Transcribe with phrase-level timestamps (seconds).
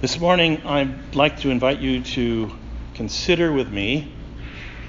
[0.00, 2.50] This morning, I'd like to invite you to
[2.94, 4.10] consider with me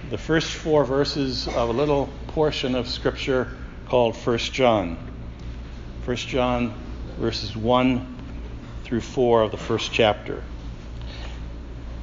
[0.10, 3.52] the first four verses of a little portion of Scripture
[3.90, 4.98] called 1 John.
[6.06, 6.74] 1 John,
[7.20, 8.18] verses 1
[8.86, 10.42] through 4 of the first chapter.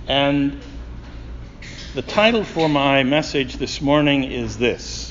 [0.06, 0.60] And
[1.94, 5.10] the title for my message this morning is this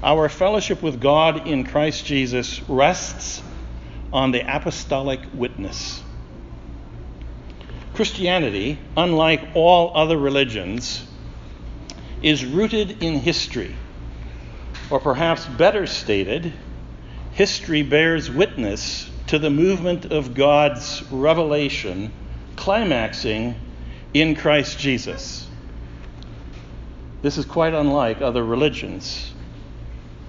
[0.00, 3.42] Our fellowship with God in Christ Jesus rests
[4.12, 6.04] on the apostolic witness.
[7.96, 11.06] Christianity, unlike all other religions,
[12.20, 13.74] is rooted in history.
[14.90, 16.52] Or perhaps better stated,
[17.32, 22.12] history bears witness to the movement of God's revelation
[22.54, 23.54] climaxing
[24.12, 25.48] in Christ Jesus.
[27.22, 29.32] This is quite unlike other religions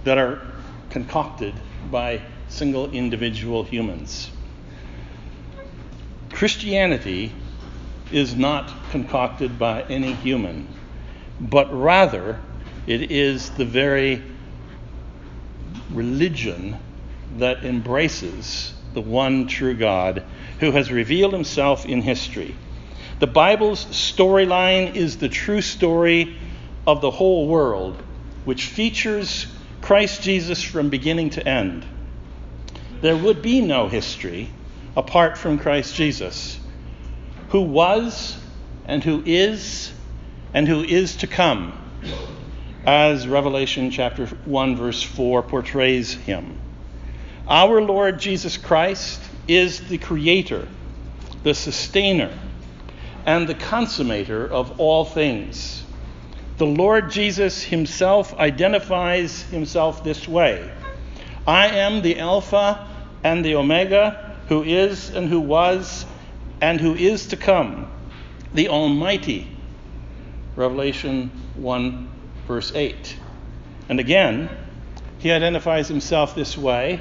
[0.06, 0.42] that are
[0.90, 1.54] concocted
[1.92, 4.32] by single individual humans.
[6.32, 7.34] Christianity
[8.12, 10.68] is not concocted by any human,
[11.40, 12.40] but rather
[12.86, 14.22] it is the very
[15.92, 16.78] religion
[17.38, 20.24] that embraces the one true God
[20.60, 22.56] who has revealed himself in history.
[23.20, 26.38] The Bible's storyline is the true story
[26.86, 28.02] of the whole world,
[28.46, 29.48] which features
[29.82, 31.86] Christ Jesus from beginning to end.
[33.02, 34.50] There would be no history
[34.96, 36.60] apart from Christ Jesus
[37.50, 38.38] who was
[38.86, 39.92] and who is
[40.54, 41.74] and who is to come,
[42.86, 46.58] as Revelation chapter 1, verse 4 portrays him.
[47.48, 50.68] Our Lord Jesus Christ is the creator,
[51.44, 52.38] the sustainer,
[53.26, 55.84] and the consummator of all things.
[56.58, 60.72] The Lord Jesus himself identifies himself this way
[61.46, 62.88] I am the Alpha
[63.24, 66.06] and the Omega, who is and who was
[66.62, 67.92] and who is to come,
[68.54, 69.48] the Almighty.
[70.56, 72.10] Revelation 1,
[72.48, 73.18] verse 8.
[73.90, 74.50] And again,
[75.20, 77.00] he identifies himself this way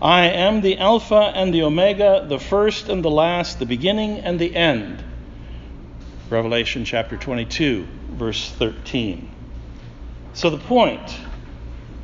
[0.00, 4.38] I am the Alpha and the Omega, the first and the last, the beginning and
[4.38, 5.02] the end.
[6.30, 9.30] Revelation chapter 22, verse 13.
[10.32, 11.16] So the point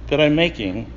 [0.06, 0.90] that I'm making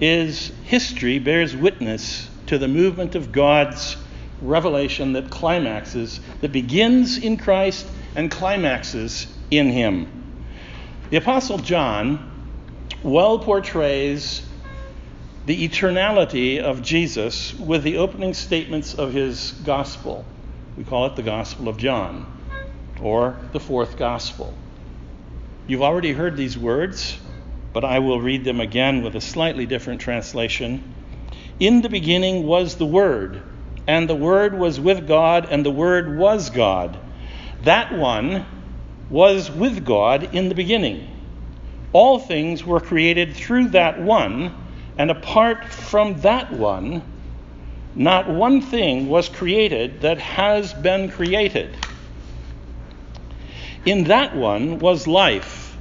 [0.00, 3.96] is history bears witness to the movement of God's
[4.40, 10.42] revelation that climaxes, that begins in Christ and climaxes in Him.
[11.10, 12.30] The Apostle John
[13.02, 14.46] well portrays
[15.46, 20.26] the eternality of Jesus with the opening statements of his gospel.
[20.76, 22.26] We call it the Gospel of John,
[23.00, 24.52] or the fourth gospel.
[25.66, 27.18] You've already heard these words,
[27.72, 30.94] but I will read them again with a slightly different translation.
[31.58, 33.42] In the beginning was the Word
[33.88, 36.98] and the Word was with God, and the Word was God.
[37.62, 38.44] That one
[39.08, 41.08] was with God in the beginning.
[41.94, 44.54] All things were created through that one,
[44.98, 47.02] and apart from that one,
[47.94, 51.74] not one thing was created that has been created.
[53.86, 55.74] In that one was life,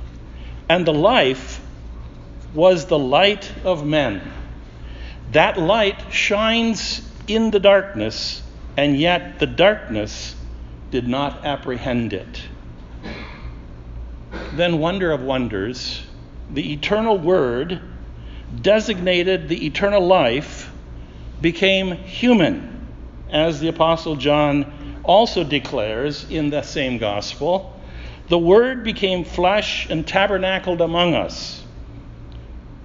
[0.69, 1.59] and the life
[2.53, 4.21] was the light of men.
[5.33, 8.41] That light shines in the darkness,
[8.75, 10.35] and yet the darkness
[10.91, 12.41] did not apprehend it.
[14.53, 16.01] Then, wonder of wonders,
[16.49, 17.81] the eternal Word,
[18.61, 20.71] designated the eternal life,
[21.41, 22.87] became human,
[23.29, 27.79] as the Apostle John also declares in the same gospel.
[28.29, 31.63] The Word became flesh and tabernacled among us.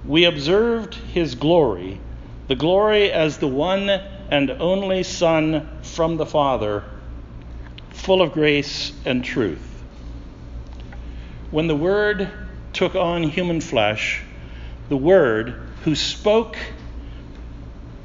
[0.04, 2.00] We observed his glory,
[2.48, 3.88] the glory as the one
[4.32, 6.84] and only Son from the Father,
[7.90, 9.84] full of grace and truth.
[11.50, 12.30] When the Word
[12.72, 14.22] took on human flesh,
[14.88, 15.50] the Word
[15.84, 16.56] who spoke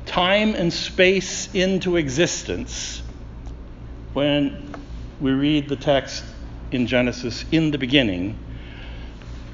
[0.05, 3.01] time and space into existence,
[4.11, 4.75] when
[5.21, 6.25] we read the text
[6.71, 8.37] in Genesis, in the beginning,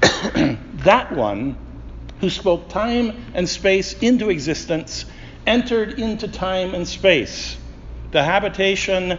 [0.00, 1.56] that one
[2.18, 5.04] who spoke time and space into existence
[5.46, 7.56] entered into time and space,
[8.10, 9.18] the habitation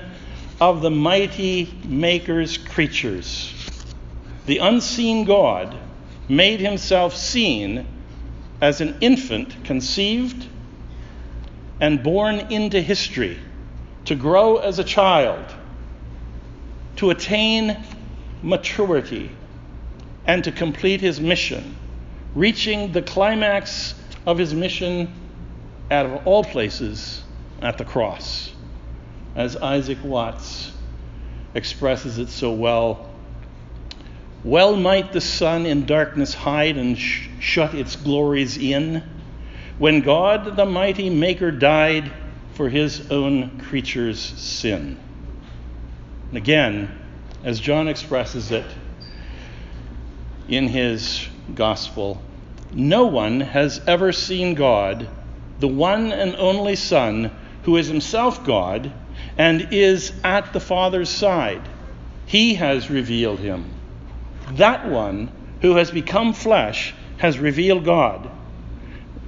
[0.60, 3.54] of the mighty Maker's creatures.
[4.45, 5.75] The unseen God
[6.30, 7.86] made himself seen
[8.62, 10.48] as an infant conceived
[11.80, 13.38] and born into history,
[14.06, 15.44] to grow as a child,
[16.95, 17.83] to attain
[18.42, 19.30] maturity,
[20.25, 21.75] and to complete his mission,
[22.33, 23.94] reaching the climax
[24.25, 25.12] of his mission
[25.92, 27.24] out of all places
[27.62, 28.52] at the cross.
[29.36, 30.72] as Isaac Watts
[31.54, 33.10] expresses it so well.
[34.44, 39.04] Well might the sun in darkness hide and sh- shut its glories in,
[39.78, 42.12] when God the mighty Maker died
[42.54, 44.98] for his own creature's sin.
[46.30, 46.98] And again,
[47.44, 48.66] as John expresses it
[50.48, 52.22] in his gospel,
[52.72, 55.10] no one has ever seen God,
[55.60, 57.31] the one and only Son,
[57.63, 58.92] who is himself God
[59.38, 61.62] and is at the Father's side.
[62.25, 63.66] He has revealed him.
[64.54, 65.31] That one
[65.62, 68.30] who has become flesh has revealed God.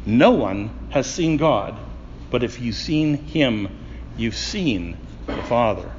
[0.05, 1.77] No one has seen God,
[2.29, 3.69] but if you've seen him,
[4.17, 5.91] you've seen the Father.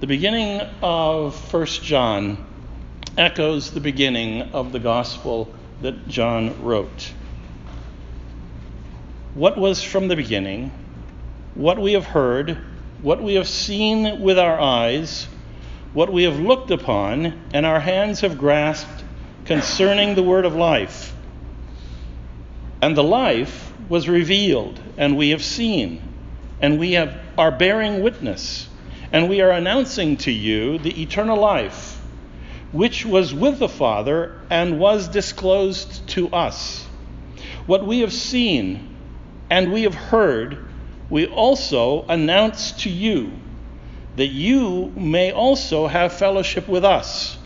[0.00, 2.44] The beginning of 1 John
[3.16, 7.12] echoes the beginning of the gospel that John wrote.
[9.36, 10.72] What was from the beginning,
[11.54, 12.58] what we have heard,
[13.02, 15.28] what we have seen with our eyes,
[15.92, 19.04] what we have looked upon, and our hands have grasped
[19.44, 21.14] concerning the word of life.
[22.80, 26.00] And the life was revealed, and we have seen,
[26.60, 28.68] and we have, are bearing witness
[29.12, 32.00] and we are announcing to you the eternal life,
[32.72, 36.84] which was with the Father and was disclosed to us.
[37.66, 38.95] What we have seen
[39.50, 40.64] and we have heard,
[41.08, 43.32] we also announce to you,
[44.16, 47.38] that you may also have fellowship with us.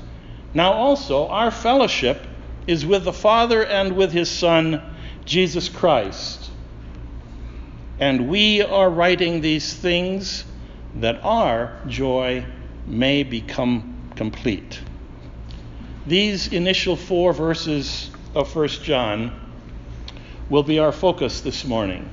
[0.55, 2.27] Now, also, our fellowship
[2.67, 4.83] is with the Father and with his Son,
[5.25, 6.51] Jesus Christ.
[7.99, 10.45] And we are writing these things
[10.97, 12.47] that our joy
[12.87, 14.81] may become complete.
[16.07, 19.40] These initial four verses of 1 John
[20.51, 22.11] will be our focus this morning.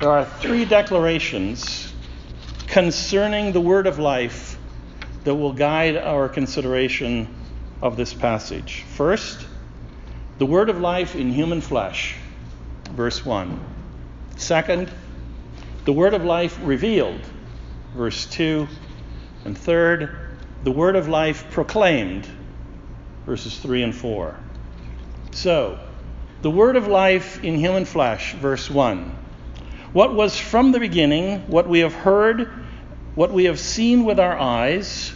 [0.00, 1.92] There are three declarations
[2.66, 4.58] concerning the word of life
[5.24, 7.28] that will guide our consideration
[7.82, 8.84] of this passage.
[8.94, 9.46] First,
[10.38, 12.16] the word of life in human flesh,
[12.92, 13.60] verse 1.
[14.36, 14.90] Second,
[15.84, 17.20] the word of life revealed,
[17.94, 18.66] verse 2.
[19.44, 20.16] And third,
[20.64, 22.26] the word of life proclaimed,
[23.26, 24.34] verses 3 and 4.
[25.32, 25.78] So,
[26.42, 29.16] the word of life in human flesh, verse 1.
[29.92, 32.50] What was from the beginning, what we have heard,
[33.14, 35.10] what we have seen with our eyes,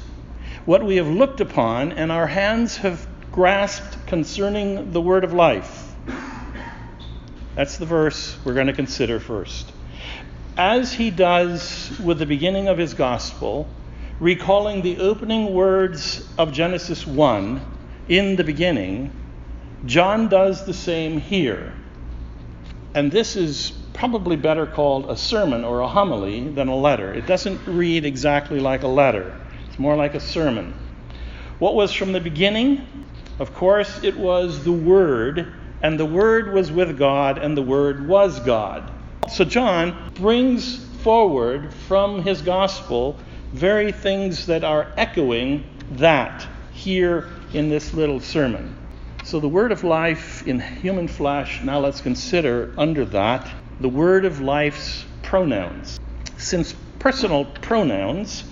[0.64, 5.94] what we have looked upon, and our hands have grasped concerning the word of life.
[7.54, 9.72] That's the verse we're going to consider first
[10.56, 13.68] as he does with the beginning of his gospel,
[14.18, 17.60] recalling the opening words of Genesis 1
[18.08, 19.12] in the beginning,
[19.86, 21.72] John does the same here.
[22.94, 27.14] And this is probably better called a sermon or a homily than a letter.
[27.14, 29.34] It doesn't read exactly like a letter,
[29.68, 30.74] it's more like a sermon.
[31.58, 32.86] What was from the beginning?
[33.38, 38.06] Of course, it was the Word, and the Word was with God, and the Word
[38.06, 38.90] was God.
[39.30, 43.16] So John brings forward from his gospel
[43.52, 48.75] very things that are echoing that here in this little sermon.
[49.26, 53.50] So the word of life in human flesh, now let's consider under that
[53.80, 55.98] the word of life's pronouns.
[56.36, 58.44] Since personal pronouns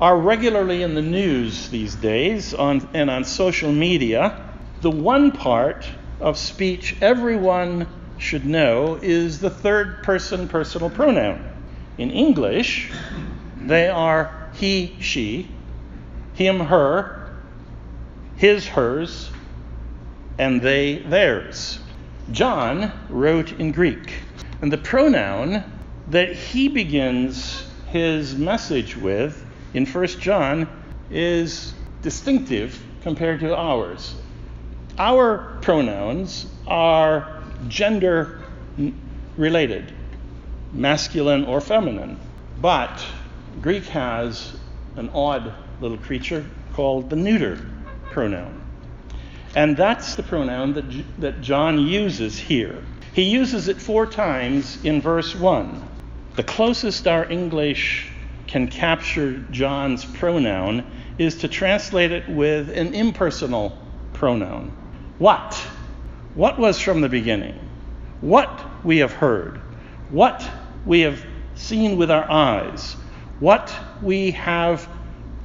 [0.00, 4.50] are regularly in the news these days on, and on social media,
[4.80, 5.88] the one part
[6.18, 7.86] of speech everyone
[8.18, 11.40] should know is the third person personal pronoun.
[11.98, 12.90] In English,
[13.60, 15.48] they are he, she,
[16.34, 17.30] him, her,
[18.34, 19.29] his, hers,
[20.40, 21.80] and they, theirs.
[22.32, 24.14] John wrote in Greek,
[24.62, 25.62] and the pronoun
[26.08, 29.44] that he begins his message with
[29.74, 30.66] in 1 John
[31.10, 34.14] is distinctive compared to ours.
[34.96, 38.42] Our pronouns are gender
[39.36, 39.92] related,
[40.72, 42.18] masculine or feminine.
[42.62, 43.04] But
[43.60, 44.56] Greek has
[44.96, 47.58] an odd little creature called the neuter
[48.04, 48.59] pronoun.
[49.54, 52.82] And that's the pronoun that, that John uses here.
[53.12, 55.88] He uses it four times in verse 1.
[56.36, 58.12] The closest our English
[58.46, 60.84] can capture John's pronoun
[61.18, 63.76] is to translate it with an impersonal
[64.12, 64.72] pronoun.
[65.18, 65.60] What?
[66.34, 67.58] what was from the beginning,
[68.20, 69.60] what we have heard,
[70.10, 70.48] what
[70.86, 72.94] we have seen with our eyes,
[73.40, 74.88] what we have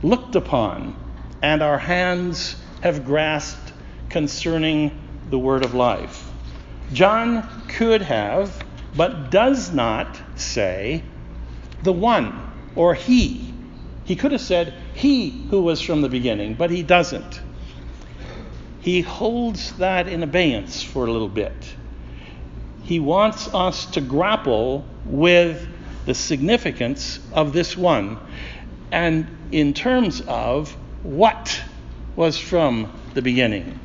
[0.03, 0.95] looked upon,
[1.41, 3.64] and our hands have grasped
[4.15, 4.97] concerning
[5.29, 6.31] the word of life.
[6.93, 8.63] John could have,
[8.95, 11.03] but does not say,
[11.83, 13.53] the one or he.
[14.05, 17.41] He could have said he who was from the beginning, but he doesn't.
[18.79, 21.75] He holds that in abeyance for a little bit.
[22.83, 25.67] He wants us to grapple with
[26.05, 28.17] the significance of this one
[28.93, 30.71] and in terms of
[31.03, 31.61] what
[32.15, 33.81] was from the beginning.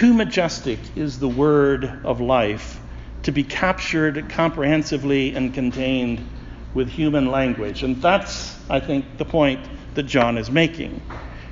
[0.00, 2.80] Too majestic is the word of life
[3.24, 6.26] to be captured comprehensively and contained
[6.72, 7.82] with human language.
[7.82, 9.60] And that's, I think, the point
[9.92, 11.02] that John is making.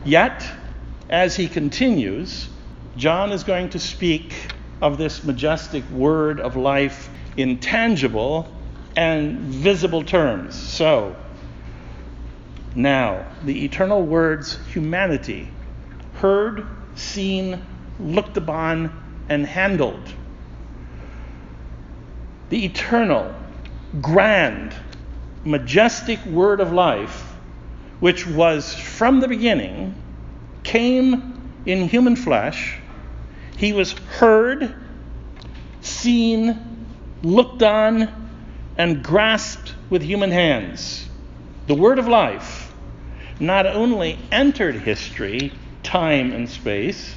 [0.02, 0.50] Yet,
[1.10, 2.48] as he continues,
[2.96, 4.32] John is going to speak
[4.80, 8.50] of this majestic word of life in tangible
[8.96, 10.54] and visible terms.
[10.54, 11.16] So,
[12.74, 15.50] now, the eternal word's humanity,
[16.14, 17.62] heard, seen,
[18.00, 18.92] looked upon,
[19.28, 20.12] and handled.
[22.50, 23.34] The eternal,
[24.00, 24.74] grand,
[25.44, 27.34] majestic word of life,
[28.00, 29.94] which was from the beginning,
[30.62, 32.78] came in human flesh.
[33.56, 34.74] He was heard,
[35.80, 36.86] seen,
[37.22, 38.30] looked on,
[38.76, 41.08] and grasped with human hands.
[41.66, 42.72] The word of life
[43.40, 45.52] not only entered history,
[45.82, 47.16] time, and space,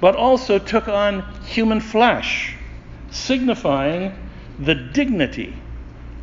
[0.00, 2.56] but also took on human flesh,
[3.10, 4.16] signifying
[4.58, 5.54] the dignity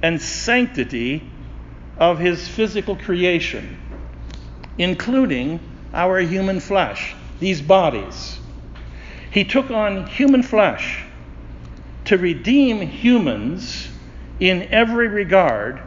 [0.01, 1.29] and sanctity
[1.97, 3.77] of his physical creation,
[4.77, 5.59] including
[5.93, 8.39] our human flesh, these bodies.
[9.31, 11.03] He took on human flesh
[12.05, 13.89] to redeem humans
[14.39, 15.81] in every regard,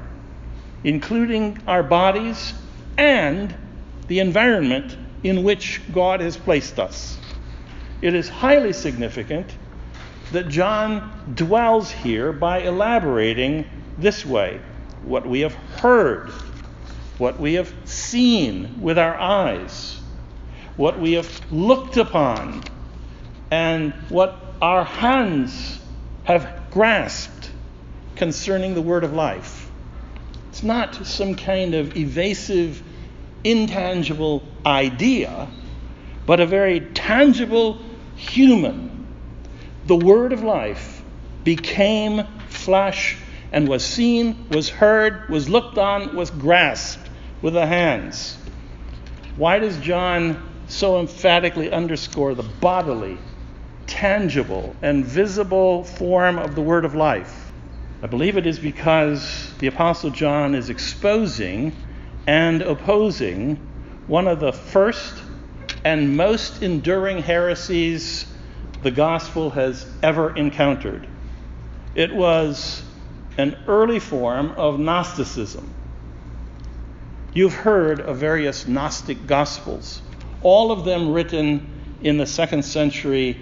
[0.85, 2.53] including our bodies
[2.97, 3.55] and
[4.09, 7.20] the environment in which God has placed us.
[8.03, 9.55] It is highly significant
[10.33, 13.67] that John dwells here by elaborating
[13.99, 14.61] this way
[15.03, 16.31] what we have heard,
[17.19, 20.01] what we have seen with our eyes,
[20.77, 22.63] what we have looked upon,
[23.51, 25.79] and what our hands
[26.25, 27.51] have grasped
[28.17, 29.71] concerning the word of life.
[30.49, 32.83] It's not some kind of evasive,
[33.45, 35.49] intangible idea,
[36.27, 37.81] but a very tangible
[38.21, 39.07] human.
[39.87, 41.03] The word of life
[41.43, 43.17] became flesh
[43.51, 47.09] and was seen, was heard, was looked on, was grasped
[47.43, 48.37] with the hands.
[49.37, 53.19] Why does John so emphatically underscore the bodily,
[53.87, 57.53] tangible, and visible form of the word of life?
[58.03, 61.75] I believe it is because the Apostle John is exposing
[62.27, 63.57] and opposing
[64.07, 65.23] one of the first
[65.85, 68.27] and most enduring heresies
[68.83, 71.07] the gospel has ever encountered.
[71.95, 72.83] It was
[73.37, 75.73] an early form of Gnosticism.
[77.33, 80.03] You've heard of various Gnostic Gospels,
[80.43, 81.67] all of them written
[82.03, 83.39] in the second century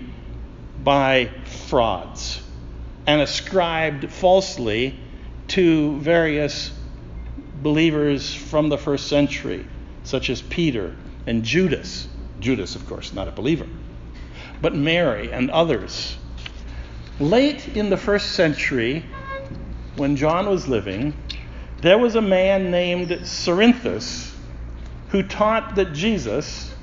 [0.83, 1.31] by
[1.67, 2.43] frauds
[3.07, 4.99] and ascribed falsely
[5.49, 6.71] to various
[7.63, 9.67] believers from the first century,
[10.05, 10.95] such as Peter
[11.27, 12.09] and Judas.
[12.41, 13.67] Judas, of course, not a believer,
[14.61, 16.17] but Mary and others.
[17.21, 19.05] Late in the first century,
[19.97, 21.15] when John was living,
[21.81, 24.35] there was a man named Cerinthus
[25.09, 26.75] who taught that Jesus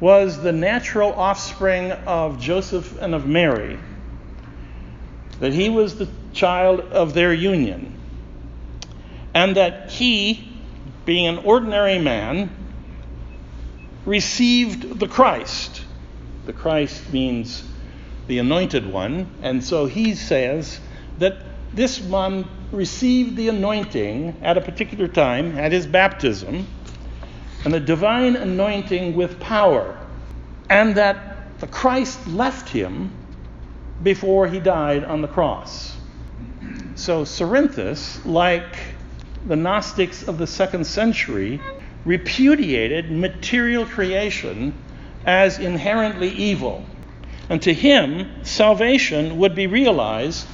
[0.00, 3.78] was the natural offspring of Joseph and of Mary,
[5.40, 7.94] that he was the child of their union,
[9.34, 10.48] and that he,
[11.04, 12.50] being an ordinary man,
[14.04, 15.82] received the Christ.
[16.46, 17.62] The Christ means
[18.26, 20.80] the anointed one, and so he says
[21.18, 21.42] that
[21.72, 26.66] this one received the anointing at a particular time, at his baptism,
[27.64, 29.98] and a divine anointing with power,
[30.68, 33.12] and that the Christ left him
[34.02, 35.96] before he died on the cross.
[36.94, 38.78] So Cerinthus, like
[39.46, 41.60] the Gnostics of the second century,
[42.04, 44.74] repudiated material creation
[45.26, 46.84] as inherently evil.
[47.48, 50.46] And to him, salvation would be realized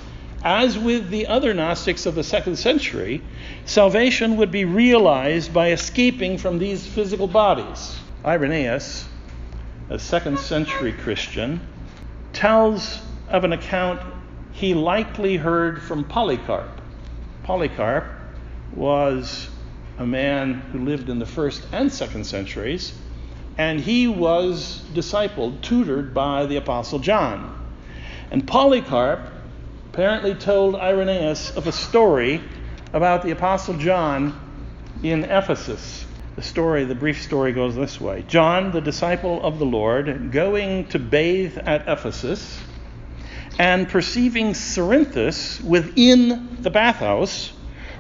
[0.43, 3.21] as with the other Gnostics of the second century,
[3.65, 7.99] salvation would be realized by escaping from these physical bodies.
[8.25, 9.09] Irenaeus,
[9.91, 11.61] a second century Christian,
[12.33, 14.01] tells of an account
[14.53, 16.81] he likely heard from Polycarp.
[17.43, 18.07] Polycarp
[18.75, 19.49] was
[19.99, 22.93] a man who lived in the first and second centuries,
[23.59, 27.55] and he was discipled, tutored by the Apostle John.
[28.31, 29.33] And Polycarp
[29.93, 32.43] apparently told Irenaeus of a story
[32.93, 34.39] about the Apostle John
[35.03, 36.05] in Ephesus.
[36.37, 40.87] The story, the brief story goes this way John, the disciple of the Lord, going
[40.89, 42.61] to bathe at Ephesus,
[43.59, 47.53] and perceiving Cerinthus within the bathhouse,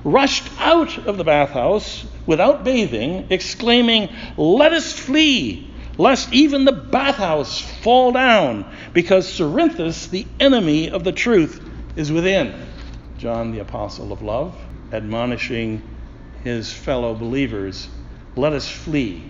[0.06, 7.60] rushed out of the bathhouse without bathing, exclaiming, Let us flee, lest even the bathhouse
[7.60, 11.60] fall down, because Cerinthus, the enemy of the truth,
[11.96, 12.54] is within.
[13.18, 14.56] John, the apostle of love,
[14.92, 15.82] admonishing
[16.44, 17.88] his fellow believers,
[18.36, 19.24] Let us flee,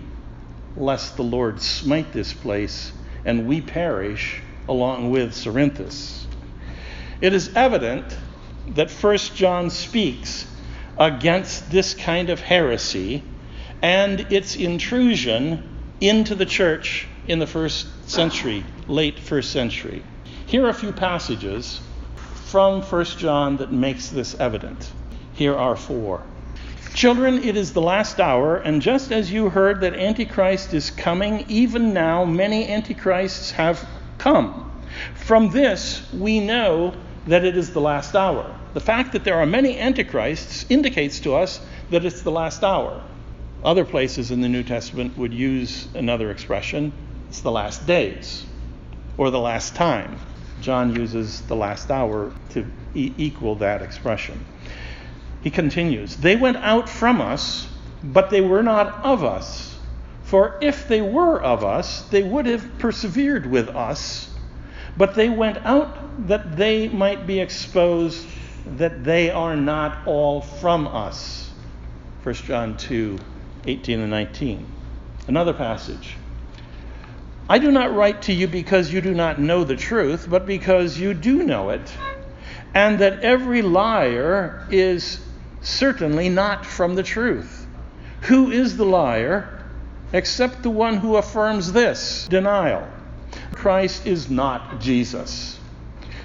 [0.75, 2.93] lest the Lord smite this place
[3.25, 6.25] and we perish along with Cerinthus.
[7.19, 8.17] It is evident
[8.69, 10.45] that 1 John speaks
[10.99, 13.23] against this kind of heresy
[13.81, 15.63] and its intrusion
[16.01, 20.03] into the church in the first century, late first century.
[20.45, 21.81] Here are a few passages
[22.45, 24.91] from 1 John that makes this evident.
[25.33, 26.23] Here are four.
[26.93, 31.45] Children, it is the last hour, and just as you heard that Antichrist is coming,
[31.47, 33.85] even now many Antichrists have
[34.17, 34.71] come.
[35.13, 36.95] From this, we know
[37.27, 38.56] that it is the last hour.
[38.73, 43.01] The fact that there are many antichrists indicates to us that it's the last hour.
[43.63, 46.93] Other places in the New Testament would use another expression
[47.29, 48.45] it's the last days
[49.17, 50.17] or the last time.
[50.61, 54.45] John uses the last hour to e- equal that expression.
[55.41, 57.67] He continues They went out from us,
[58.03, 59.77] but they were not of us.
[60.23, 64.29] For if they were of us, they would have persevered with us.
[64.97, 68.25] But they went out that they might be exposed
[68.75, 71.49] that they are not all from us.
[72.23, 73.17] 1 John 2
[73.65, 74.65] 18 and 19.
[75.27, 76.15] Another passage.
[77.49, 80.97] I do not write to you because you do not know the truth, but because
[80.97, 81.93] you do know it,
[82.73, 85.19] and that every liar is
[85.61, 87.65] certainly not from the truth.
[88.21, 89.63] Who is the liar
[90.11, 92.87] except the one who affirms this denial?
[93.53, 95.56] Christ is not Jesus.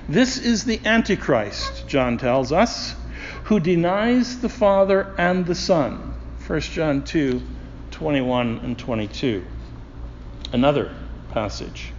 [0.08, 2.96] This is the Antichrist, John tells us,
[3.44, 6.14] who denies the Father and the Son.
[6.44, 7.40] 1 John 2
[7.92, 9.44] 21 and 22.
[10.52, 10.92] Another
[11.30, 11.92] passage.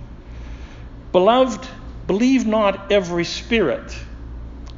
[1.14, 1.66] Beloved,
[2.06, 3.96] believe not every spirit,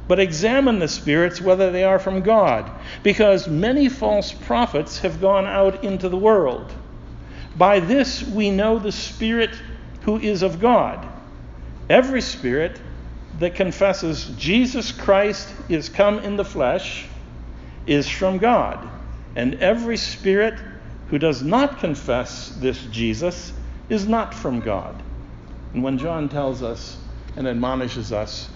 [0.06, 2.70] but examine the spirits whether they are from God,
[3.02, 6.72] because many false prophets have gone out into the world.
[7.56, 9.50] By this we know the Spirit
[10.02, 11.08] who is of God.
[11.88, 12.80] Every spirit
[13.38, 17.06] that confesses Jesus Christ is come in the flesh
[17.86, 18.88] is from God.
[19.34, 20.58] And every spirit
[21.08, 23.52] who does not confess this Jesus
[23.88, 25.02] is not from God.
[25.74, 26.96] And when John tells us
[27.36, 28.48] and admonishes us,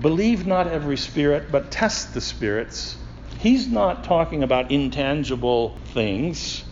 [0.00, 2.96] believe not every spirit, but test the spirits,
[3.38, 6.64] he's not talking about intangible things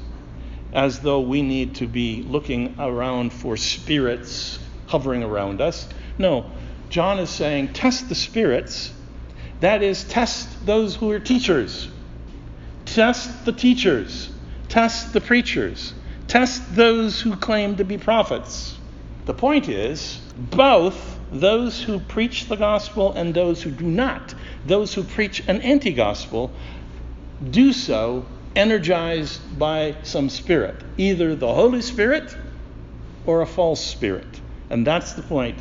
[0.72, 5.88] as though we need to be looking around for spirits hovering around us.
[6.18, 6.51] No,
[6.88, 8.92] John is saying, test the spirits.
[9.61, 11.88] That is, test those who are teachers.
[12.85, 14.31] Test the teachers.
[14.68, 15.94] Test the preachers.
[16.29, 18.79] Test those who claim to be prophets.
[19.25, 24.94] The point is, both those who preach the gospel and those who do not, those
[24.94, 26.53] who preach an anti gospel,
[27.51, 32.37] do so energized by some spirit, either the Holy Spirit
[33.27, 34.40] or a false spirit.
[34.70, 35.59] And that's the point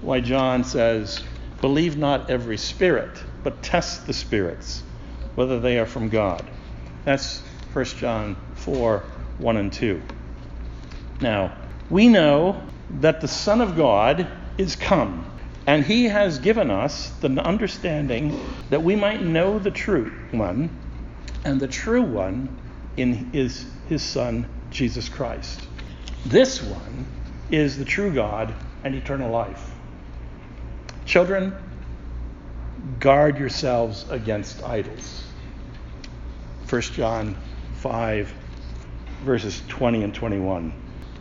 [0.00, 1.22] why John says,
[1.60, 4.82] Believe not every spirit, but test the spirits,
[5.34, 6.44] whether they are from God.
[7.04, 7.40] That's
[7.72, 9.04] 1 John 4
[9.38, 10.02] 1 and 2.
[11.20, 11.56] Now,
[11.88, 12.62] we know
[13.00, 14.26] that the Son of God
[14.58, 15.30] is come,
[15.66, 18.38] and he has given us the understanding
[18.70, 20.70] that we might know the true one,
[21.44, 22.56] and the true one
[22.96, 25.60] in is his Son, Jesus Christ.
[26.24, 27.06] This one
[27.50, 28.54] is the true God
[28.84, 29.75] and eternal life.
[31.06, 31.54] Children,
[32.98, 35.22] guard yourselves against idols.
[36.68, 37.36] 1 John
[37.76, 38.32] 5,
[39.22, 40.72] verses 20 and 21.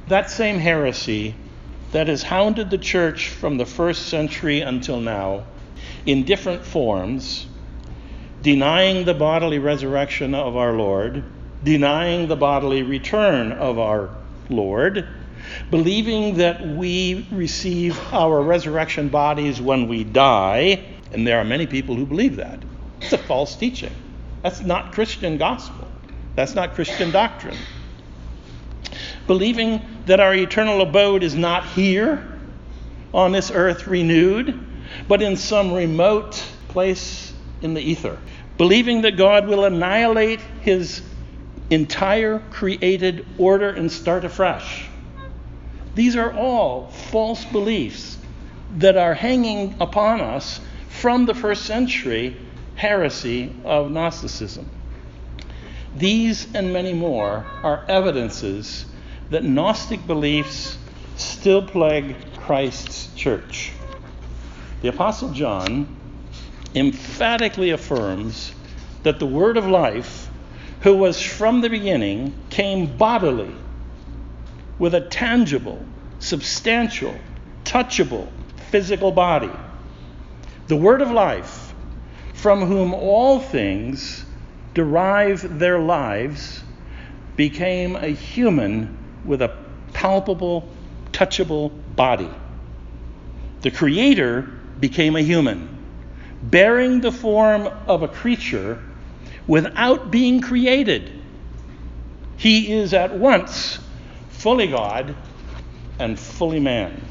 [0.07, 1.35] That same heresy
[1.91, 5.43] that has hounded the church from the first century until now
[6.07, 7.45] in different forms,
[8.41, 11.23] denying the bodily resurrection of our Lord,
[11.63, 14.09] denying the bodily return of our
[14.49, 15.07] Lord,
[15.69, 21.95] believing that we receive our resurrection bodies when we die, and there are many people
[21.95, 22.59] who believe that.
[23.01, 23.93] It's a false teaching.
[24.41, 25.87] That's not Christian gospel.
[26.35, 27.57] That's not Christian doctrine.
[29.27, 32.27] Believing that our eternal abode is not here
[33.13, 34.59] on this earth renewed,
[35.07, 38.17] but in some remote place in the ether,
[38.57, 41.01] believing that God will annihilate his
[41.69, 44.87] entire created order and start afresh.
[45.95, 48.17] These are all false beliefs
[48.77, 52.35] that are hanging upon us from the first century
[52.75, 54.69] heresy of Gnosticism.
[55.95, 58.85] These and many more are evidences
[59.29, 60.77] that Gnostic beliefs
[61.15, 63.71] still plague Christ's church.
[64.81, 65.87] The Apostle John
[66.75, 68.53] emphatically affirms
[69.03, 70.29] that the Word of life,
[70.81, 73.55] who was from the beginning, came bodily
[74.77, 75.83] with a tangible,
[76.19, 77.15] substantial,
[77.63, 78.29] touchable,
[78.69, 79.51] physical body.
[80.67, 81.73] The Word of life,
[82.33, 84.25] from whom all things
[84.73, 86.63] derive their lives,
[87.35, 89.55] became a human with a
[89.93, 90.67] palpable,
[91.11, 92.29] touchable body.
[93.61, 94.41] The Creator
[94.79, 95.69] became a human,
[96.43, 98.83] bearing the form of a creature
[99.47, 101.11] without being created.
[102.37, 103.79] He is at once
[104.45, 105.15] fully God
[105.97, 107.01] and fully man.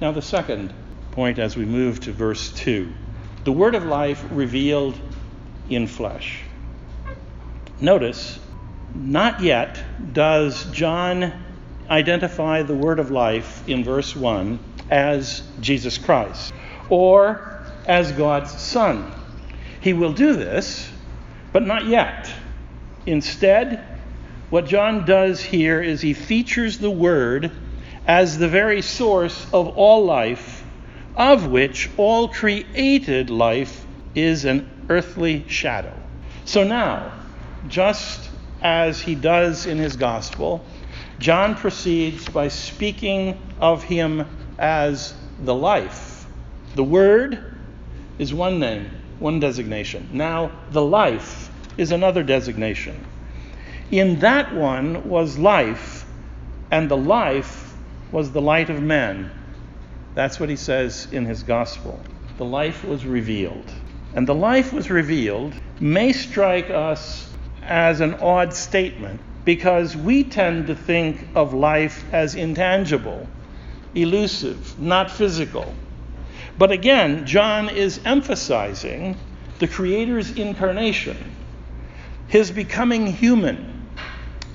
[0.00, 0.72] Now, the second
[1.10, 2.88] point as we move to verse 2
[3.42, 4.96] the word of life revealed
[5.68, 6.44] in flesh.
[7.80, 8.38] Notice,
[8.94, 11.32] not yet does John
[11.90, 16.54] identify the word of life in verse 1 as Jesus Christ
[16.90, 19.12] or as God's Son.
[19.80, 20.88] He will do this,
[21.52, 22.30] but not yet.
[23.04, 23.93] Instead,
[24.54, 27.50] what John does here is he features the Word
[28.06, 30.62] as the very source of all life,
[31.16, 35.92] of which all created life is an earthly shadow.
[36.44, 37.12] So now,
[37.66, 38.30] just
[38.62, 40.64] as he does in his gospel,
[41.18, 44.24] John proceeds by speaking of him
[44.56, 46.26] as the life.
[46.76, 47.56] The Word
[48.20, 48.88] is one name,
[49.18, 50.10] one designation.
[50.12, 53.04] Now, the life is another designation.
[53.90, 56.06] In that one was life,
[56.70, 57.74] and the life
[58.10, 59.30] was the light of men.
[60.14, 62.00] That's what he says in his gospel.
[62.38, 63.70] The life was revealed.
[64.14, 67.30] And the life was revealed may strike us
[67.62, 73.28] as an odd statement because we tend to think of life as intangible,
[73.94, 75.74] elusive, not physical.
[76.56, 79.16] But again, John is emphasizing
[79.58, 81.16] the Creator's incarnation,
[82.28, 83.73] his becoming human,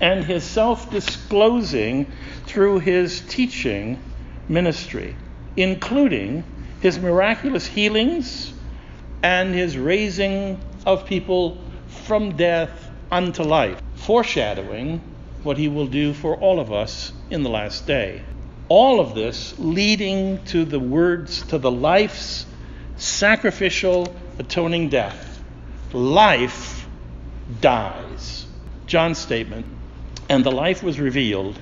[0.01, 2.11] and his self disclosing
[2.45, 3.99] through his teaching
[4.47, 5.15] ministry,
[5.55, 6.43] including
[6.81, 8.53] his miraculous healings
[9.21, 11.57] and his raising of people
[12.05, 15.01] from death unto life, foreshadowing
[15.43, 18.21] what he will do for all of us in the last day.
[18.67, 22.45] All of this leading to the words, to the life's
[22.97, 25.43] sacrificial atoning death.
[25.91, 26.87] Life
[27.61, 28.45] dies.
[28.85, 29.65] John's statement,
[30.29, 31.59] and the life was revealed,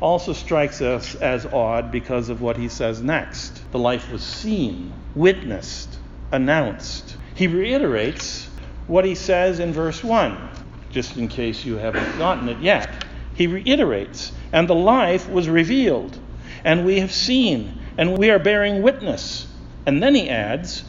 [0.00, 3.62] also strikes us as odd because of what he says next.
[3.72, 5.98] The life was seen, witnessed,
[6.30, 7.16] announced.
[7.34, 8.48] He reiterates
[8.86, 10.50] what he says in verse 1,
[10.90, 13.04] just in case you haven't gotten it yet.
[13.34, 16.20] He reiterates, and the life was revealed
[16.64, 19.46] and we have seen, and we are bearing witness.
[19.86, 20.82] And then he adds,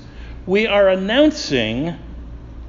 [0.45, 1.95] We are announcing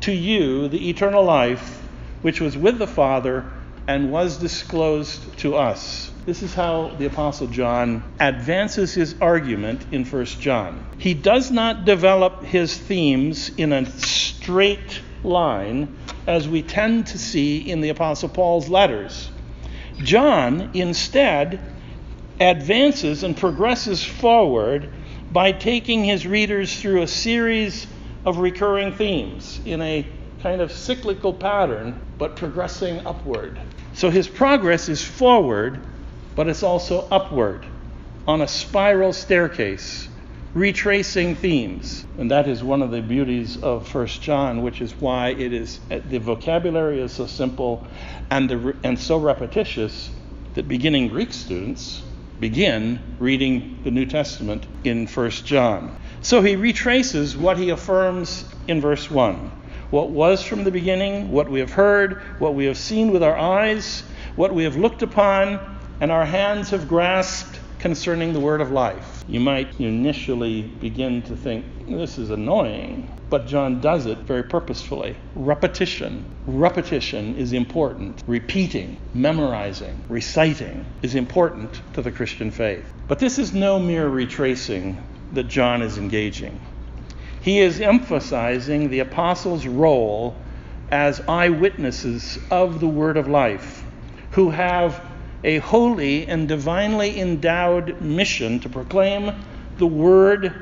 [0.01, 1.83] to you the eternal life
[2.23, 3.45] which was with the Father
[3.89, 6.11] and was disclosed to us.
[6.25, 10.85] This is how the Apostle John advances his argument in 1 John.
[10.99, 15.97] He does not develop his themes in a straight line
[16.27, 19.31] as we tend to see in the Apostle Paul's letters.
[19.99, 21.61] John instead
[22.41, 24.93] advances and progresses forward
[25.33, 27.87] by taking his readers through a series
[28.25, 30.07] of recurring themes in a
[30.43, 33.59] kind of cyclical pattern, but progressing upward.
[33.97, 35.81] So his progress is forward,
[36.35, 37.65] but it's also upward
[38.29, 40.07] on a spiral staircase,
[40.53, 42.05] retracing themes.
[42.19, 45.81] And that is one of the beauties of First John, which is why it is
[45.91, 47.87] uh, the vocabulary is so simple
[48.31, 50.11] and, the, and so repetitious
[50.53, 52.03] that beginning Greek students
[52.39, 55.99] begin reading the New Testament in 1 John.
[56.21, 59.53] So he retraces what he affirms in verse 1
[59.91, 63.37] what was from the beginning, what we have heard, what we have seen with our
[63.37, 64.03] eyes,
[64.35, 69.25] what we have looked upon, and our hands have grasped concerning the word of life.
[69.29, 73.11] You might initially begin to think, this is annoying.
[73.29, 75.17] But John does it very purposefully.
[75.35, 76.25] Repetition.
[76.47, 78.23] Repetition is important.
[78.27, 82.93] Repeating, memorizing, reciting is important to the Christian faith.
[83.09, 86.61] But this is no mere retracing that John is engaging.
[87.47, 90.35] He is emphasizing the apostles' role
[90.91, 93.85] as eyewitnesses of the word of life,
[94.33, 95.01] who have
[95.45, 99.31] a holy and divinely endowed mission to proclaim
[99.79, 100.53] the word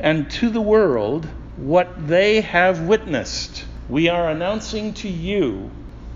[0.00, 3.64] and to the world what they have witnessed.
[3.88, 5.70] We are announcing to you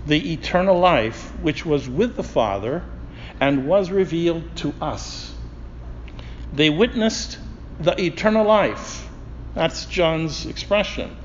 [0.05, 2.83] the eternal life which was with the Father
[3.39, 5.33] and was revealed to us.
[6.51, 7.39] They witnessed
[7.79, 9.04] the eternal life.
[9.55, 11.15] That's John's expression.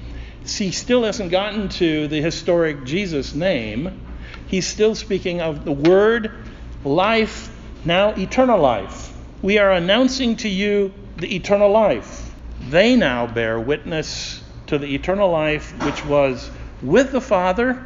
[0.47, 4.01] He still hasn't gotten to the historic Jesus name.
[4.47, 6.33] He's still speaking of the Word,
[6.85, 9.13] life, now eternal life.
[9.43, 12.33] We are announcing to you the eternal life.
[12.69, 16.51] They now bear witness to the eternal life which was
[16.83, 17.85] with the Father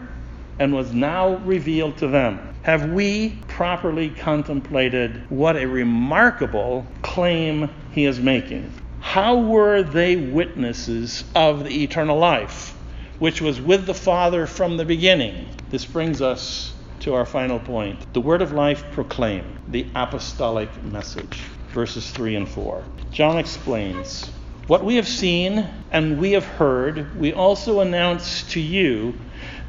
[0.59, 2.55] and was now revealed to them.
[2.63, 8.71] Have we properly contemplated what a remarkable claim he is making?
[9.15, 12.77] How were they witnesses of the eternal life,
[13.21, 15.47] which was with the Father from the beginning?
[15.71, 18.13] This brings us to our final point.
[18.13, 22.83] The word of life proclaimed, the apostolic message, verses 3 and 4.
[23.13, 24.33] John explains,
[24.67, 29.15] What we have seen and we have heard, we also announce to you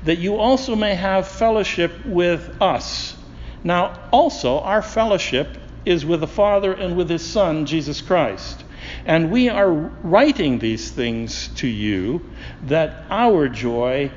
[0.06, 3.16] that you also may have fellowship with us.
[3.64, 5.56] Now, also, our fellowship
[5.86, 8.65] is with the Father and with His Son, Jesus Christ.
[9.06, 12.22] And we are writing these things to you
[12.64, 14.12] that our joy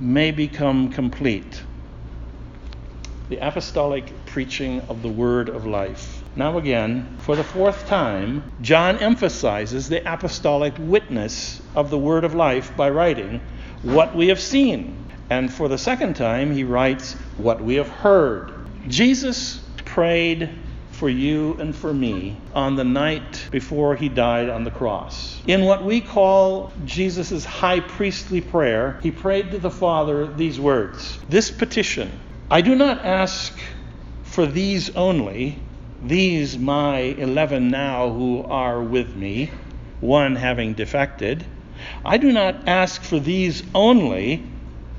[0.00, 1.62] may become complete.
[3.28, 6.22] The apostolic preaching of the word of life.
[6.36, 12.34] Now, again, for the fourth time, John emphasizes the apostolic witness of the word of
[12.34, 13.40] life by writing
[13.82, 14.96] what we have seen.
[15.30, 18.52] And for the second time, he writes, What we have heard.
[18.88, 20.50] Jesus prayed
[20.94, 25.42] for you and for me on the night before he died on the cross.
[25.46, 31.18] In what we call Jesus' high priestly prayer, he prayed to the Father these words
[31.28, 32.10] This petition,
[32.50, 33.52] I do not ask
[34.22, 35.58] for these only,
[36.02, 39.50] these my eleven now who are with me,
[40.00, 41.44] one having defected.
[42.04, 44.44] I do not ask for these only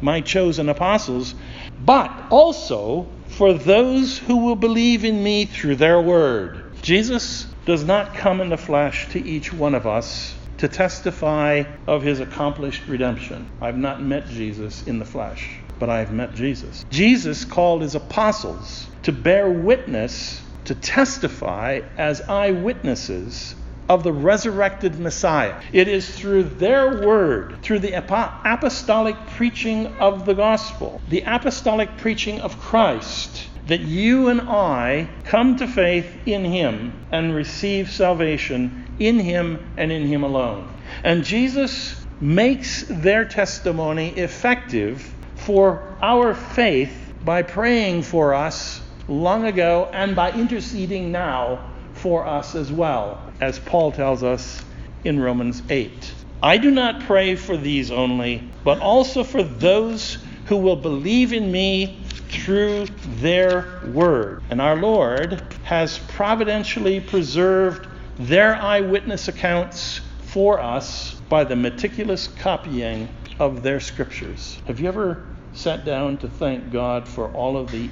[0.02, 1.36] my chosen apostles,
[1.84, 6.64] but also for those who will believe in me through their word.
[6.82, 12.02] Jesus does not come in the flesh to each one of us to testify of
[12.02, 13.50] his accomplished redemption.
[13.60, 16.86] I've not met Jesus in the flesh, but I have met Jesus.
[16.90, 23.56] Jesus called his apostles to bear witness, to testify as eyewitnesses
[23.90, 25.62] of the resurrected Messiah.
[25.72, 32.40] It is through their word, through the apostolic preaching of the gospel, the apostolic preaching
[32.42, 39.20] of Christ, that you and I come to faith in Him and receive salvation in
[39.20, 40.72] Him and in Him alone.
[41.04, 49.90] And Jesus makes their testimony effective for our faith by praying for us long ago
[49.92, 54.64] and by interceding now for us as well as Paul tells us
[55.04, 56.14] in Romans 8.
[56.44, 61.52] I do not pray for these only, but also for those who will believe in
[61.52, 62.86] me through
[63.20, 64.44] their word.
[64.50, 73.10] And our Lord has providentially preserved their eyewitness accounts for us by the meticulous copying
[73.40, 74.60] of their scriptures.
[74.68, 77.90] Have you ever sat down to thank God for all of the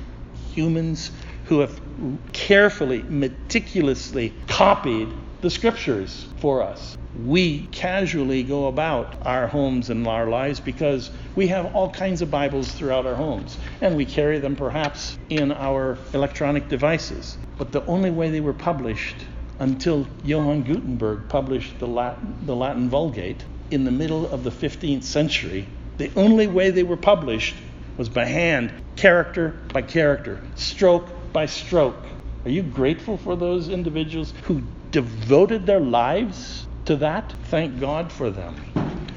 [0.53, 1.11] humans
[1.45, 1.79] who have
[2.32, 5.10] carefully, meticulously copied
[5.41, 6.97] the scriptures for us.
[7.25, 12.32] We casually go about our homes and our lives because we have all kinds of
[12.32, 17.38] Bibles throughout our homes, and we carry them perhaps in our electronic devices.
[17.58, 19.15] But the only way they were published
[19.60, 25.03] until Johann Gutenberg published the Latin, the Latin Vulgate in the middle of the 15th
[25.03, 27.56] century, the only way they were published
[27.97, 32.05] was by hand, character by character, stroke by stroke.
[32.45, 38.29] Are you grateful for those individuals who devoted their lives to that, thank God for
[38.29, 38.55] them.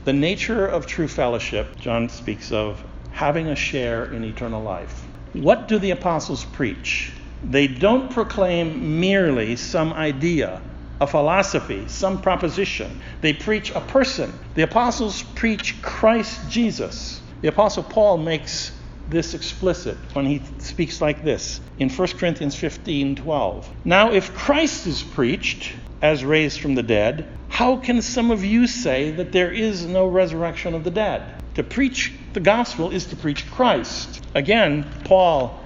[0.05, 5.05] The nature of true fellowship, John speaks of having a share in eternal life.
[5.33, 7.13] What do the apostles preach?
[7.43, 10.63] They don't proclaim merely some idea,
[11.01, 13.01] a philosophy, some proposition.
[13.21, 14.33] They preach a person.
[14.55, 17.21] The apostles preach Christ Jesus.
[17.43, 18.71] The apostle Paul makes
[19.09, 23.71] this explicit when he speaks like this in 1 Corinthians 15 12.
[23.85, 28.67] Now, if Christ is preached as raised from the dead, how can some of you
[28.67, 31.43] say that there is no resurrection of the dead?
[31.55, 34.25] To preach the gospel is to preach Christ.
[34.35, 35.59] Again, Paul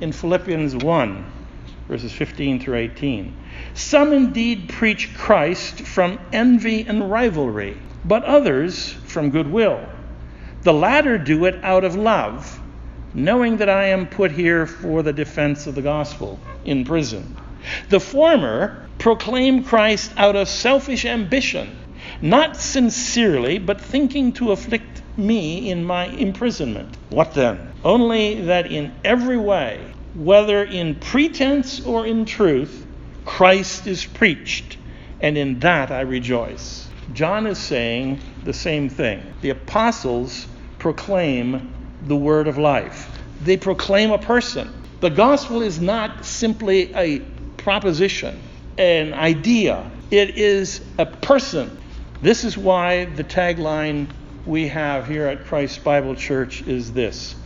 [0.00, 1.32] in Philippians 1,
[1.88, 3.36] verses 15 through 18.
[3.74, 9.86] Some indeed preach Christ from envy and rivalry but others from goodwill.
[10.62, 12.60] The latter do it out of love,
[13.24, 17.36] knowing that I am put here for the defense of the gospel in prison.
[17.88, 21.76] The former proclaim Christ out of selfish ambition,
[22.22, 26.96] not sincerely, but thinking to afflict me in my imprisonment.
[27.10, 27.72] What then?
[27.84, 29.80] Only that in every way,
[30.14, 32.86] whether in pretense or in truth,
[33.24, 34.78] Christ is preached,
[35.20, 36.88] and in that I rejoice.
[37.12, 39.22] John is saying the same thing.
[39.40, 40.46] The apostles
[40.78, 41.74] proclaim
[42.06, 43.07] the word of life,
[43.42, 44.72] they proclaim a person.
[45.00, 47.20] The gospel is not simply a
[47.56, 48.40] proposition,
[48.76, 51.78] an idea, it is a person.
[52.20, 54.08] This is why the tagline
[54.44, 57.36] we have here at Christ Bible Church is this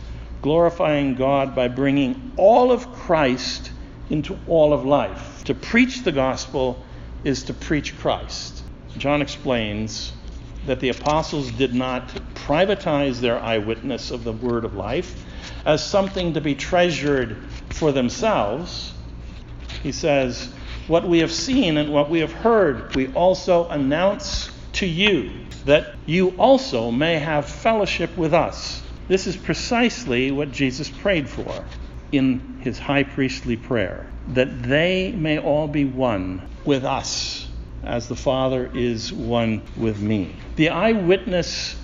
[0.41, 3.71] glorifying God by bringing all of Christ
[4.09, 5.43] into all of life.
[5.45, 6.83] To preach the gospel
[7.23, 8.63] is to preach Christ.
[8.97, 10.11] John explains
[10.65, 15.25] that the apostles did not privatize their eyewitness of the word of life
[15.65, 17.37] as something to be treasured
[17.69, 18.93] for themselves.
[19.81, 20.51] He says,
[20.87, 25.31] What we have seen and what we have heard, we also announce to you,
[25.65, 28.81] that you also may have fellowship with us.
[29.07, 31.63] This is precisely what Jesus prayed for
[32.11, 37.47] in his high priestly prayer that they may all be one with us
[37.83, 40.35] as the Father is one with me.
[40.55, 41.75] The eyewitness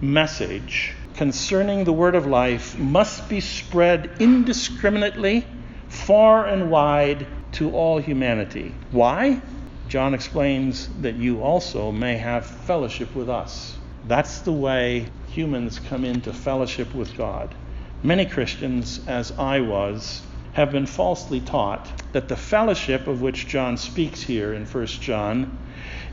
[0.00, 5.46] message concerning the word of life must be spread indiscriminately,
[5.88, 8.74] far and wide, to all humanity.
[8.90, 9.40] Why?
[9.88, 13.78] John explains that you also may have fellowship with us.
[14.06, 17.54] That's the way humans come into fellowship with God.
[18.02, 20.20] Many Christians, as I was,
[20.52, 25.56] have been falsely taught that the fellowship of which John speaks here in 1 John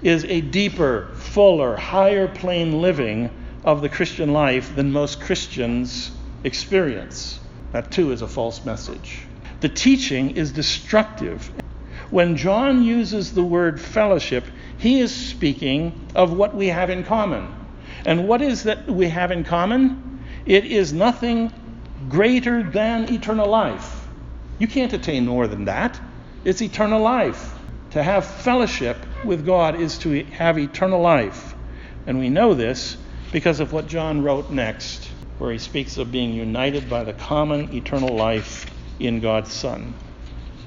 [0.01, 3.29] is a deeper, fuller, higher plane living
[3.63, 6.11] of the Christian life than most Christians
[6.43, 7.39] experience.
[7.71, 9.21] That too is a false message.
[9.61, 11.51] The teaching is destructive.
[12.09, 14.43] When John uses the word fellowship,
[14.77, 17.47] he is speaking of what we have in common.
[18.05, 20.23] And what is that we have in common?
[20.45, 21.51] It is nothing
[22.09, 24.07] greater than eternal life.
[24.59, 25.99] You can't attain more than that.
[26.43, 27.57] It's eternal life.
[27.91, 31.55] To have fellowship with God is to have eternal life.
[32.05, 32.97] And we know this
[33.33, 37.75] because of what John wrote next, where he speaks of being united by the common
[37.75, 39.95] eternal life in God's Son.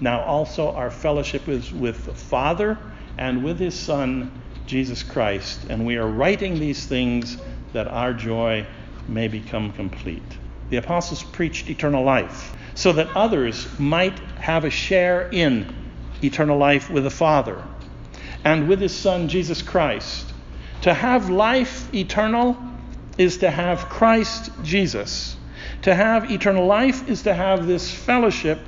[0.00, 2.76] Now, also, our fellowship is with the Father
[3.18, 5.60] and with his Son, Jesus Christ.
[5.70, 7.38] And we are writing these things
[7.72, 8.66] that our joy
[9.06, 10.36] may become complete.
[10.68, 15.72] The apostles preached eternal life so that others might have a share in
[16.20, 17.62] eternal life with the Father
[18.44, 20.32] and with His Son, Jesus Christ.
[20.82, 22.56] To have life eternal
[23.18, 25.36] is to have Christ Jesus.
[25.82, 28.58] To have eternal life is to have this fellowship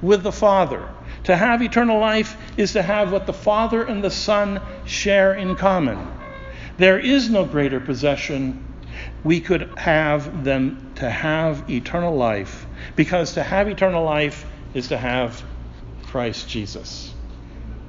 [0.00, 0.88] with the Father.
[1.24, 5.56] To have eternal life is to have what the Father and the Son share in
[5.56, 6.06] common.
[6.78, 8.64] There is no greater possession
[9.24, 14.96] we could have than to have eternal life because to have eternal life is to
[14.96, 15.42] have
[16.04, 17.12] Christ Jesus.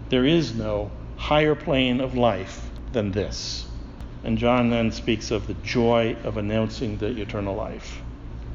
[0.10, 3.67] There is no higher plane of life than this.
[4.28, 8.02] And John then speaks of the joy of announcing the eternal life.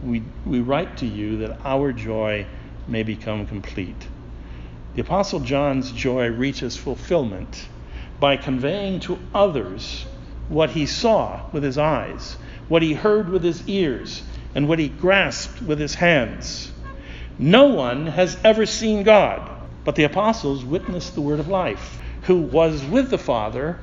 [0.04, 2.44] We, we write to you that our joy
[2.86, 4.06] may become complete.
[4.94, 7.68] The Apostle John's joy reaches fulfillment
[8.20, 10.04] by conveying to others
[10.50, 12.36] what he saw with his eyes,
[12.68, 16.70] what he heard with his ears, and what he grasped with his hands.
[17.38, 19.50] No one has ever seen God,
[19.84, 23.78] but the apostles witnessed the word of life, who was with the Father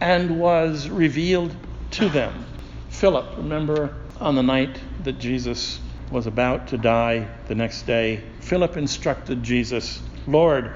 [0.00, 1.54] and was revealed
[1.92, 2.46] to them.
[2.88, 8.76] Philip, remember on the night that Jesus was about to die the next day, Philip
[8.76, 10.72] instructed Jesus, Lord,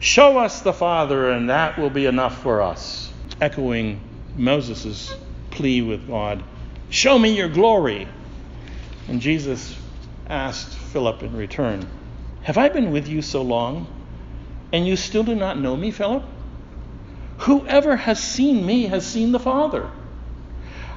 [0.00, 3.12] show us the Father, and that will be enough for us.
[3.40, 4.00] Echoing
[4.36, 5.14] Moses'
[5.50, 6.42] plea with God,
[6.90, 8.06] Show me your glory.
[9.08, 9.74] And Jesus
[10.28, 11.88] asked Philip in return,
[12.42, 13.86] Have I been with you so long,
[14.72, 16.22] and you still do not know me, Philip?
[17.42, 19.90] Whoever has seen me has seen the Father.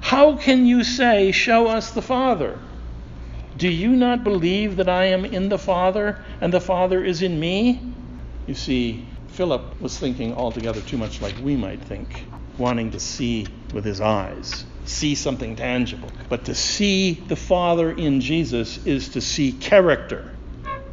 [0.01, 2.59] How can you say, Show us the Father?
[3.57, 7.39] Do you not believe that I am in the Father, and the Father is in
[7.39, 7.81] me?
[8.45, 12.25] You see, Philip was thinking altogether too much like we might think,
[12.57, 16.11] wanting to see with his eyes see something tangible.
[16.29, 20.31] But to see the Father in Jesus is to see character,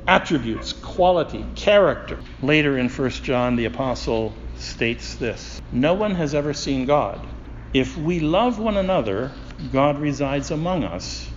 [0.09, 2.19] attributes, quality, character.
[2.41, 7.27] Later in 1 John, the apostle states this No one has ever seen God.
[7.75, 9.33] If we love one another,
[9.73, 11.29] God resides among us,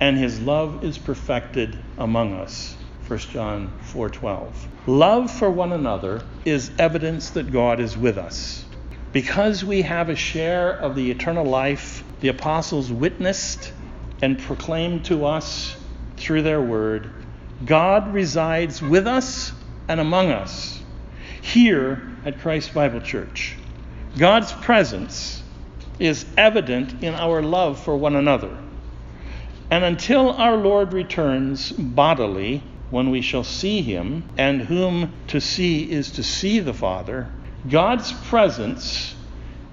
[0.00, 2.76] and his love is perfected among us.
[3.06, 4.68] 1 John 4:12.
[4.86, 8.64] Love for one another is evidence that God is with us.
[9.12, 13.72] Because we have a share of the eternal life the apostles witnessed
[14.22, 15.76] and proclaimed to us
[16.16, 17.10] through their word,
[17.64, 19.52] God resides with us
[19.88, 20.80] and among us
[21.44, 23.56] here at Christ Bible Church.
[24.16, 25.42] God's presence
[25.98, 28.56] is evident in our love for one another.
[29.70, 35.90] And until our Lord returns bodily, when we shall see him, and whom to see
[35.90, 37.28] is to see the Father,
[37.68, 39.14] God's presence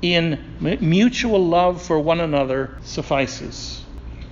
[0.01, 3.83] in mutual love for one another suffices.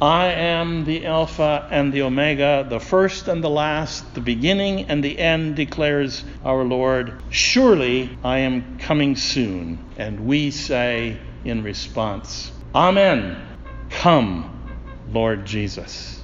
[0.02, 5.04] I am the Alpha and the Omega, the first and the last, the beginning and
[5.04, 7.22] the end, declares our Lord.
[7.32, 9.78] Surely I am coming soon.
[9.98, 13.46] And we say in response, Amen.
[13.90, 14.78] Come,
[15.12, 16.19] Lord Jesus.